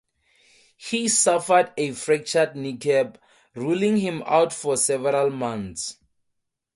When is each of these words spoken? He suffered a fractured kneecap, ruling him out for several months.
He 0.77 1.07
suffered 1.09 1.71
a 1.77 1.91
fractured 1.91 2.55
kneecap, 2.55 3.19
ruling 3.53 3.97
him 3.97 4.23
out 4.25 4.51
for 4.51 4.75
several 4.75 5.29
months. 5.29 5.99